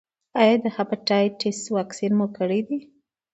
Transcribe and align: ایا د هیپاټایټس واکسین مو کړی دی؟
ایا 0.41 0.55
د 0.63 0.65
هیپاټایټس 0.77 1.59
واکسین 1.75 2.13
مو 2.19 2.27
کړی 2.37 2.61
دی؟ 2.67 2.79